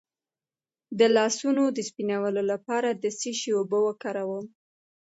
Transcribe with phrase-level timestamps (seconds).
[0.99, 4.45] د لاسونو د سپینولو لپاره د څه شي اوبه وکاروم؟